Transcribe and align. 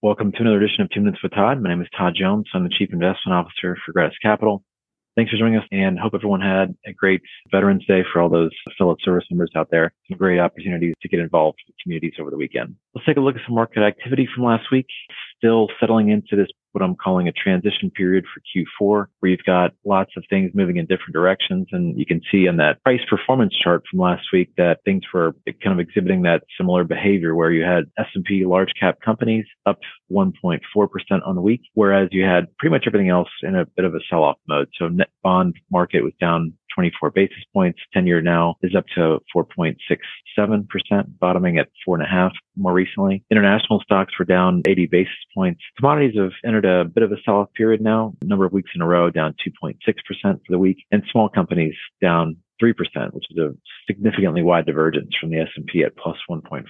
Welcome 0.00 0.30
to 0.30 0.38
another 0.42 0.58
edition 0.58 0.82
of 0.82 0.90
Two 0.90 1.00
Minutes 1.00 1.24
with 1.24 1.32
Todd. 1.32 1.60
My 1.60 1.70
name 1.70 1.82
is 1.82 1.88
Todd 1.98 2.14
Jones. 2.16 2.46
I'm 2.54 2.62
the 2.62 2.68
Chief 2.70 2.90
Investment 2.92 3.34
Officer 3.34 3.76
for 3.84 3.90
Gratus 3.90 4.16
Capital. 4.22 4.62
Thanks 5.16 5.32
for 5.32 5.38
joining 5.38 5.58
us 5.58 5.66
and 5.72 5.98
hope 5.98 6.14
everyone 6.14 6.40
had 6.40 6.72
a 6.86 6.92
great 6.92 7.20
Veterans 7.50 7.84
Day 7.84 8.04
for 8.12 8.20
all 8.22 8.28
those 8.28 8.52
fellow 8.78 8.94
service 9.02 9.24
members 9.28 9.50
out 9.56 9.66
there. 9.72 9.92
Some 10.08 10.16
great 10.16 10.38
opportunities 10.38 10.94
to 11.02 11.08
get 11.08 11.18
involved 11.18 11.58
with 11.66 11.74
communities 11.82 12.12
over 12.20 12.30
the 12.30 12.36
weekend. 12.36 12.76
Let's 12.94 13.06
take 13.06 13.16
a 13.16 13.20
look 13.20 13.34
at 13.34 13.42
some 13.44 13.56
market 13.56 13.80
activity 13.80 14.28
from 14.32 14.44
last 14.44 14.70
week. 14.70 14.86
Still 15.36 15.66
settling 15.80 16.10
into 16.10 16.36
this 16.36 16.46
what 16.72 16.82
I'm 16.82 16.96
calling 16.96 17.28
a 17.28 17.32
transition 17.32 17.90
period 17.90 18.24
for 18.32 18.40
Q4, 18.40 19.06
where 19.20 19.30
you've 19.30 19.44
got 19.44 19.72
lots 19.84 20.12
of 20.16 20.24
things 20.28 20.50
moving 20.54 20.76
in 20.76 20.86
different 20.86 21.12
directions. 21.12 21.68
And 21.72 21.98
you 21.98 22.06
can 22.06 22.20
see 22.30 22.48
on 22.48 22.56
that 22.58 22.82
price 22.82 23.00
performance 23.08 23.54
chart 23.56 23.82
from 23.90 24.00
last 24.00 24.26
week 24.32 24.50
that 24.56 24.80
things 24.84 25.02
were 25.12 25.34
kind 25.62 25.78
of 25.78 25.80
exhibiting 25.80 26.22
that 26.22 26.42
similar 26.56 26.84
behavior 26.84 27.34
where 27.34 27.50
you 27.50 27.64
had 27.64 27.84
S&P 27.98 28.44
large 28.44 28.72
cap 28.78 28.98
companies 29.04 29.46
up 29.66 29.78
1.4% 30.10 30.60
on 31.26 31.34
the 31.34 31.40
week, 31.40 31.62
whereas 31.74 32.08
you 32.12 32.24
had 32.24 32.44
pretty 32.58 32.72
much 32.72 32.84
everything 32.86 33.08
else 33.08 33.28
in 33.42 33.54
a 33.54 33.64
bit 33.64 33.84
of 33.84 33.94
a 33.94 34.00
sell 34.10 34.22
off 34.22 34.36
mode. 34.48 34.68
So 34.78 34.88
net 34.88 35.08
bond 35.22 35.54
market 35.70 36.02
was 36.02 36.12
down 36.20 36.52
24 36.78 37.10
basis 37.10 37.42
points. 37.52 37.80
10 37.92 38.06
year 38.06 38.22
now 38.22 38.54
is 38.62 38.76
up 38.76 38.84
to 38.94 39.18
4.67%, 39.34 41.18
bottoming 41.18 41.58
at 41.58 41.68
four 41.84 41.96
and 41.96 42.04
a 42.04 42.08
half 42.08 42.30
more 42.56 42.72
recently. 42.72 43.24
International 43.32 43.80
stocks 43.80 44.16
were 44.16 44.24
down 44.24 44.62
80 44.64 44.86
basis 44.86 45.12
points. 45.34 45.60
Commodities 45.76 46.16
have 46.16 46.30
entered 46.44 46.64
a 46.64 46.84
bit 46.84 47.02
of 47.02 47.10
a 47.10 47.16
sell 47.24 47.38
off 47.38 47.52
period 47.54 47.80
now, 47.80 48.14
a 48.22 48.24
number 48.26 48.44
of 48.44 48.52
weeks 48.52 48.70
in 48.76 48.80
a 48.80 48.86
row, 48.86 49.10
down 49.10 49.34
2.6% 49.44 49.74
for 50.22 50.38
the 50.48 50.58
week, 50.58 50.78
and 50.92 51.02
small 51.10 51.28
companies 51.28 51.74
down 52.00 52.36
3%, 52.62 52.74
which 53.12 53.24
is 53.30 53.38
a 53.38 53.54
significantly 53.86 54.42
wide 54.42 54.66
divergence 54.66 55.14
from 55.20 55.30
the 55.30 55.38
S&P 55.38 55.82
at 55.82 55.96
plus 55.96 56.16
1.4. 56.30 56.64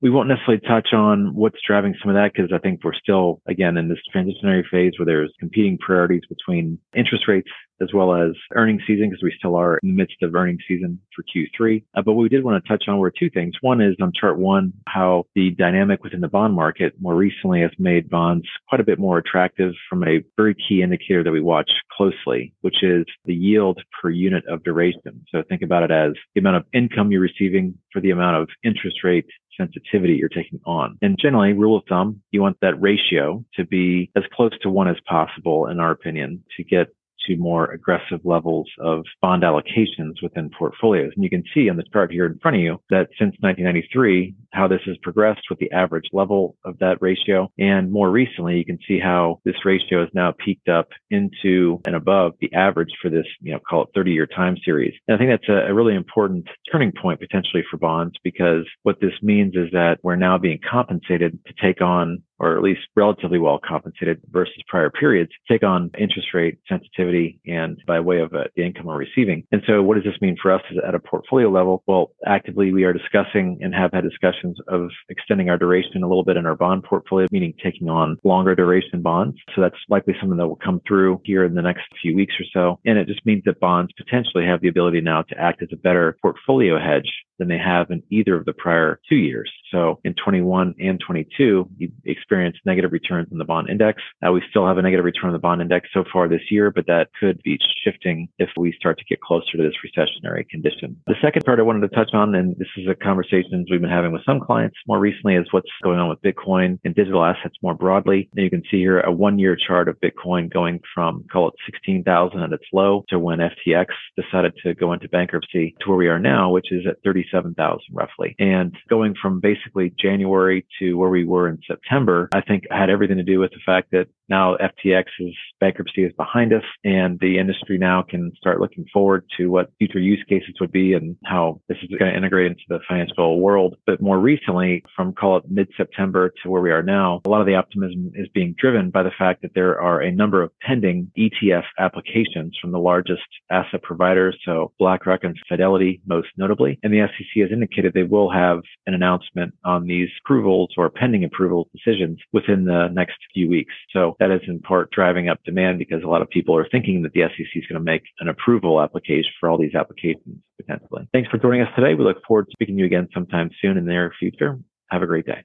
We 0.00 0.10
won't 0.10 0.28
necessarily 0.28 0.60
touch 0.66 0.92
on 0.92 1.34
what's 1.34 1.58
driving 1.66 1.94
some 2.00 2.10
of 2.10 2.16
that 2.16 2.32
because 2.32 2.52
I 2.54 2.58
think 2.58 2.80
we're 2.84 2.94
still, 2.94 3.40
again, 3.48 3.76
in 3.76 3.88
this 3.88 3.98
transitionary 4.14 4.62
phase 4.70 4.92
where 4.98 5.06
there's 5.06 5.32
competing 5.40 5.78
priorities 5.78 6.22
between 6.28 6.78
interest 6.94 7.26
rates 7.28 7.50
as 7.82 7.92
well 7.92 8.14
as 8.14 8.32
earnings 8.54 8.82
season 8.86 9.10
because 9.10 9.22
we 9.22 9.34
still 9.36 9.56
are 9.56 9.78
in 9.82 9.90
the 9.90 9.94
midst 9.94 10.22
of 10.22 10.34
earnings 10.34 10.62
season 10.68 11.00
for 11.14 11.24
Q3. 11.24 11.84
Uh, 11.94 12.02
but 12.02 12.14
we 12.14 12.28
did 12.28 12.44
want 12.44 12.62
to 12.62 12.68
touch 12.68 12.84
on 12.88 12.98
were 12.98 13.10
two 13.10 13.30
things. 13.30 13.54
One 13.60 13.80
is 13.80 13.96
on 14.00 14.12
chart 14.18 14.38
one, 14.38 14.72
how 14.86 15.24
the 15.34 15.50
dynamic 15.50 16.02
within 16.02 16.20
the 16.20 16.28
bond 16.28 16.54
market 16.54 16.94
more 17.00 17.14
recently 17.14 17.60
has 17.62 17.70
made 17.78 18.08
bonds 18.08 18.46
quite 18.68 18.80
a 18.80 18.84
bit 18.84 18.98
more 18.98 19.18
attractive 19.18 19.72
from 19.88 20.04
a 20.04 20.22
very 20.36 20.54
key 20.54 20.82
indicator 20.82 21.24
that 21.24 21.32
we 21.32 21.40
watch 21.40 21.70
closely, 21.96 22.54
which 22.60 22.82
is 22.82 23.04
the 23.24 23.34
yield 23.34 23.80
per 24.00 24.10
unit 24.10 24.44
of 24.48 24.62
duration. 24.64 25.24
So 25.30 25.42
think 25.48 25.62
about 25.62 25.82
it 25.82 25.90
as 25.90 26.12
the 26.34 26.40
amount 26.40 26.56
of 26.56 26.64
income 26.72 27.10
you're 27.10 27.20
receiving 27.20 27.74
for 27.92 28.00
the 28.00 28.10
amount 28.10 28.36
of 28.36 28.48
interest 28.64 29.04
rate 29.04 29.26
sensitivity 29.58 30.14
you're 30.14 30.28
taking 30.28 30.60
on. 30.64 30.98
And 31.02 31.18
generally, 31.20 31.52
rule 31.52 31.76
of 31.76 31.84
thumb, 31.88 32.22
you 32.30 32.40
want 32.40 32.56
that 32.62 32.80
ratio 32.80 33.44
to 33.54 33.64
be 33.64 34.10
as 34.16 34.24
close 34.32 34.52
to 34.62 34.70
one 34.70 34.88
as 34.88 34.96
possible, 35.06 35.66
in 35.66 35.80
our 35.80 35.90
opinion, 35.90 36.42
to 36.56 36.64
get 36.64 36.88
to 37.26 37.36
more 37.36 37.70
aggressive 37.70 38.20
levels 38.24 38.68
of 38.80 39.04
bond 39.20 39.42
allocations 39.42 40.22
within 40.22 40.50
portfolios. 40.58 41.12
And 41.14 41.24
you 41.24 41.30
can 41.30 41.44
see 41.54 41.68
on 41.68 41.76
the 41.76 41.84
chart 41.92 42.10
here 42.10 42.26
in 42.26 42.38
front 42.38 42.56
of 42.56 42.62
you 42.62 42.80
that 42.90 43.08
since 43.18 43.34
1993, 43.40 44.34
how 44.52 44.68
this 44.68 44.80
has 44.86 44.96
progressed 45.02 45.42
with 45.50 45.58
the 45.58 45.70
average 45.72 46.06
level 46.12 46.56
of 46.64 46.78
that 46.78 46.98
ratio. 47.00 47.50
And 47.58 47.90
more 47.90 48.10
recently, 48.10 48.56
you 48.56 48.64
can 48.64 48.78
see 48.86 48.98
how 48.98 49.40
this 49.44 49.64
ratio 49.64 50.00
has 50.00 50.08
now 50.14 50.32
peaked 50.32 50.68
up 50.68 50.88
into 51.10 51.80
and 51.86 51.96
above 51.96 52.32
the 52.40 52.52
average 52.52 52.90
for 53.00 53.10
this, 53.10 53.26
you 53.40 53.52
know, 53.52 53.58
call 53.68 53.84
it 53.84 53.88
30 53.94 54.12
year 54.12 54.26
time 54.26 54.56
series. 54.64 54.94
And 55.08 55.14
I 55.14 55.18
think 55.18 55.30
that's 55.30 55.48
a, 55.48 55.70
a 55.70 55.74
really 55.74 55.94
important 55.94 56.46
turning 56.70 56.92
point 56.92 57.20
potentially 57.20 57.64
for 57.70 57.76
bonds 57.76 58.14
because 58.22 58.66
what 58.82 59.00
this 59.00 59.12
means 59.22 59.54
is 59.54 59.70
that 59.72 59.98
we're 60.02 60.16
now 60.16 60.38
being 60.38 60.60
compensated 60.68 61.38
to 61.46 61.52
take 61.60 61.80
on 61.80 62.22
or 62.42 62.56
at 62.56 62.62
least 62.62 62.80
relatively 62.96 63.38
well 63.38 63.60
compensated 63.66 64.20
versus 64.30 64.56
prior 64.66 64.90
periods, 64.90 65.30
take 65.48 65.62
on 65.62 65.90
interest 65.96 66.28
rate 66.34 66.58
sensitivity 66.68 67.38
and 67.46 67.78
by 67.86 68.00
way 68.00 68.18
of 68.18 68.34
uh, 68.34 68.42
the 68.56 68.64
income 68.66 68.86
we're 68.86 68.96
receiving. 68.96 69.44
And 69.52 69.62
so 69.64 69.80
what 69.80 69.94
does 69.94 70.04
this 70.04 70.20
mean 70.20 70.36
for 70.42 70.52
us 70.52 70.60
at 70.86 70.94
a 70.94 70.98
portfolio 70.98 71.48
level? 71.48 71.84
Well, 71.86 72.10
actively 72.26 72.72
we 72.72 72.82
are 72.82 72.92
discussing 72.92 73.60
and 73.62 73.72
have 73.72 73.92
had 73.92 74.02
discussions 74.02 74.41
of 74.68 74.90
extending 75.08 75.48
our 75.50 75.58
duration 75.58 76.02
a 76.02 76.08
little 76.08 76.24
bit 76.24 76.36
in 76.36 76.46
our 76.46 76.56
bond 76.56 76.84
portfolio, 76.84 77.26
meaning 77.30 77.54
taking 77.62 77.88
on 77.88 78.16
longer 78.24 78.54
duration 78.54 79.02
bonds. 79.02 79.36
So 79.54 79.60
that's 79.60 79.76
likely 79.88 80.14
something 80.20 80.38
that 80.38 80.48
will 80.48 80.56
come 80.56 80.80
through 80.86 81.20
here 81.24 81.44
in 81.44 81.54
the 81.54 81.62
next 81.62 81.84
few 82.00 82.14
weeks 82.14 82.34
or 82.38 82.44
so. 82.52 82.80
And 82.84 82.98
it 82.98 83.06
just 83.06 83.24
means 83.26 83.42
that 83.44 83.60
bonds 83.60 83.92
potentially 83.96 84.44
have 84.44 84.60
the 84.60 84.68
ability 84.68 85.00
now 85.00 85.22
to 85.22 85.38
act 85.38 85.62
as 85.62 85.68
a 85.72 85.76
better 85.76 86.16
portfolio 86.22 86.78
hedge 86.78 87.10
than 87.42 87.48
they 87.48 87.62
have 87.62 87.90
in 87.90 88.02
either 88.10 88.36
of 88.36 88.44
the 88.44 88.52
prior 88.52 89.00
two 89.08 89.16
years. 89.16 89.50
So 89.72 89.98
in 90.04 90.14
21 90.14 90.74
and 90.78 91.00
22, 91.04 91.68
you 91.78 91.92
experienced 92.04 92.60
negative 92.64 92.92
returns 92.92 93.28
in 93.32 93.38
the 93.38 93.44
bond 93.44 93.68
index. 93.68 94.00
Now 94.20 94.32
we 94.32 94.42
still 94.50 94.66
have 94.66 94.78
a 94.78 94.82
negative 94.82 95.04
return 95.04 95.30
on 95.30 95.32
the 95.32 95.38
bond 95.38 95.60
index 95.60 95.88
so 95.92 96.04
far 96.12 96.28
this 96.28 96.50
year, 96.50 96.70
but 96.70 96.86
that 96.86 97.08
could 97.18 97.42
be 97.42 97.58
shifting 97.84 98.28
if 98.38 98.50
we 98.56 98.72
start 98.78 98.98
to 98.98 99.04
get 99.04 99.20
closer 99.20 99.56
to 99.56 99.62
this 99.62 99.74
recessionary 99.84 100.48
condition. 100.48 100.96
The 101.06 101.16
second 101.22 101.44
part 101.44 101.58
I 101.58 101.62
wanted 101.62 101.88
to 101.88 101.96
touch 101.96 102.10
on, 102.12 102.34
and 102.34 102.56
this 102.58 102.68
is 102.76 102.86
a 102.88 102.94
conversation 102.94 103.64
we've 103.70 103.80
been 103.80 103.90
having 103.90 104.12
with 104.12 104.24
some 104.24 104.40
clients 104.40 104.76
more 104.86 105.00
recently, 105.00 105.34
is 105.34 105.46
what's 105.50 105.70
going 105.82 105.98
on 105.98 106.08
with 106.08 106.22
Bitcoin 106.22 106.78
and 106.84 106.94
digital 106.94 107.24
assets 107.24 107.56
more 107.62 107.74
broadly. 107.74 108.28
And 108.36 108.44
you 108.44 108.50
can 108.50 108.62
see 108.70 108.78
here 108.78 109.00
a 109.00 109.10
one 109.10 109.38
year 109.38 109.56
chart 109.56 109.88
of 109.88 109.96
Bitcoin 110.00 110.52
going 110.52 110.80
from 110.94 111.24
call 111.32 111.48
it 111.48 111.54
16,000 111.66 112.40
at 112.40 112.52
its 112.52 112.64
low 112.72 113.04
to 113.08 113.18
when 113.18 113.38
FTX 113.38 113.86
decided 114.16 114.52
to 114.62 114.74
go 114.74 114.92
into 114.92 115.08
bankruptcy 115.08 115.74
to 115.80 115.88
where 115.88 115.98
we 115.98 116.08
are 116.08 116.18
now, 116.18 116.50
which 116.50 116.70
is 116.70 116.86
at 116.86 117.02
37,000 117.32 117.80
roughly. 117.92 118.34
And 118.38 118.76
going 118.88 119.14
from 119.20 119.40
basically 119.40 119.92
January 119.98 120.66
to 120.78 120.94
where 120.94 121.10
we 121.10 121.24
were 121.24 121.48
in 121.48 121.58
September, 121.66 122.28
I 122.32 122.40
think 122.40 122.64
had 122.70 122.90
everything 122.90 123.16
to 123.16 123.22
do 123.22 123.40
with 123.40 123.50
the 123.50 123.60
fact 123.64 123.90
that 123.92 124.06
now 124.28 124.56
FTX's 124.56 125.36
bankruptcy 125.60 126.04
is 126.04 126.12
behind 126.16 126.52
us 126.52 126.62
and 126.84 127.18
the 127.20 127.38
industry 127.38 127.76
now 127.76 128.02
can 128.02 128.32
start 128.36 128.60
looking 128.60 128.86
forward 128.92 129.24
to 129.36 129.48
what 129.48 129.70
future 129.78 129.98
use 129.98 130.24
cases 130.28 130.54
would 130.60 130.72
be 130.72 130.94
and 130.94 131.16
how 131.24 131.60
this 131.68 131.76
is 131.82 131.90
going 131.98 132.10
to 132.10 132.16
integrate 132.16 132.46
into 132.46 132.62
the 132.68 132.78
financial 132.88 133.40
world. 133.40 133.76
But 133.86 134.00
more 134.00 134.18
recently, 134.18 134.84
from 134.96 135.12
call 135.12 135.36
it 135.38 135.44
mid 135.50 135.68
September 135.76 136.32
to 136.42 136.50
where 136.50 136.62
we 136.62 136.70
are 136.70 136.82
now, 136.82 137.20
a 137.26 137.28
lot 137.28 137.40
of 137.40 137.46
the 137.46 137.56
optimism 137.56 138.12
is 138.14 138.28
being 138.32 138.54
driven 138.58 138.90
by 138.90 139.02
the 139.02 139.10
fact 139.18 139.42
that 139.42 139.54
there 139.54 139.80
are 139.80 140.00
a 140.00 140.10
number 140.10 140.42
of 140.42 140.50
pending 140.60 141.10
ETF 141.18 141.64
applications 141.78 142.56
from 142.60 142.72
the 142.72 142.78
largest 142.78 143.22
asset 143.50 143.82
providers. 143.82 144.38
So 144.46 144.72
BlackRock 144.78 145.24
and 145.24 145.36
Fidelity, 145.48 146.00
most 146.06 146.28
notably. 146.36 146.78
And 146.82 146.92
the 146.92 147.00
SEC 147.12 147.42
has 147.42 147.52
indicated 147.52 147.92
they 147.94 148.02
will 148.02 148.30
have 148.30 148.60
an 148.86 148.94
announcement 148.94 149.54
on 149.64 149.86
these 149.86 150.08
approvals 150.24 150.70
or 150.76 150.90
pending 150.90 151.24
approval 151.24 151.68
decisions 151.72 152.18
within 152.32 152.64
the 152.64 152.88
next 152.92 153.16
few 153.32 153.48
weeks. 153.48 153.72
So 153.92 154.16
that 154.18 154.30
is 154.30 154.40
in 154.46 154.60
part 154.60 154.90
driving 154.90 155.28
up 155.28 155.42
demand 155.44 155.78
because 155.78 156.02
a 156.02 156.08
lot 156.08 156.22
of 156.22 156.30
people 156.30 156.56
are 156.56 156.68
thinking 156.70 157.02
that 157.02 157.12
the 157.12 157.22
SEC 157.22 157.46
is 157.54 157.66
going 157.68 157.78
to 157.78 157.84
make 157.84 158.02
an 158.20 158.28
approval 158.28 158.80
application 158.80 159.30
for 159.38 159.48
all 159.48 159.58
these 159.58 159.74
applications 159.74 160.38
potentially. 160.60 161.08
Thanks 161.12 161.28
for 161.28 161.38
joining 161.38 161.62
us 161.62 161.68
today. 161.76 161.94
We 161.94 162.04
look 162.04 162.24
forward 162.26 162.46
to 162.46 162.52
speaking 162.52 162.76
to 162.76 162.80
you 162.80 162.86
again 162.86 163.08
sometime 163.12 163.50
soon 163.60 163.76
in 163.76 163.84
the 163.84 163.92
near 163.92 164.12
future. 164.18 164.58
Have 164.90 165.02
a 165.02 165.06
great 165.06 165.26
day. 165.26 165.42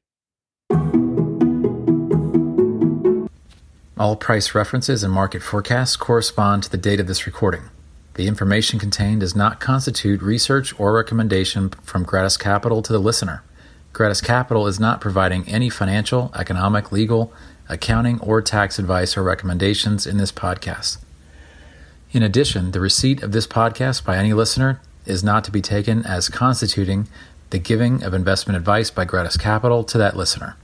All 3.99 4.15
price 4.15 4.53
references 4.53 5.03
and 5.03 5.11
market 5.11 5.41
forecasts 5.41 5.95
correspond 5.95 6.63
to 6.63 6.71
the 6.71 6.77
date 6.77 6.99
of 6.99 7.07
this 7.07 7.25
recording. 7.25 7.63
The 8.17 8.27
information 8.27 8.79
contained 8.79 9.19
does 9.19 9.35
not 9.35 9.59
constitute 9.59 10.23
research 10.23 10.73
or 10.79 10.91
recommendation 10.91 11.69
from 11.83 12.03
Gratus 12.03 12.35
Capital 12.35 12.81
to 12.81 12.91
the 12.91 12.97
listener. 12.97 13.43
Gratus 13.93 14.21
Capital 14.21 14.65
is 14.65 14.79
not 14.79 14.99
providing 14.99 15.47
any 15.47 15.69
financial, 15.69 16.31
economic, 16.33 16.91
legal, 16.91 17.31
accounting, 17.69 18.19
or 18.19 18.41
tax 18.41 18.79
advice 18.79 19.15
or 19.15 19.21
recommendations 19.21 20.07
in 20.07 20.17
this 20.17 20.31
podcast. 20.31 20.97
In 22.11 22.23
addition, 22.23 22.71
the 22.71 22.79
receipt 22.79 23.21
of 23.21 23.33
this 23.33 23.45
podcast 23.45 24.03
by 24.03 24.17
any 24.17 24.33
listener 24.33 24.81
is 25.05 25.23
not 25.23 25.43
to 25.43 25.51
be 25.51 25.61
taken 25.61 26.03
as 26.03 26.27
constituting 26.27 27.07
the 27.51 27.59
giving 27.59 28.01
of 28.03 28.15
investment 28.15 28.57
advice 28.57 28.89
by 28.89 29.05
Gratus 29.05 29.37
Capital 29.37 29.83
to 29.83 29.97
that 29.99 30.17
listener. 30.17 30.55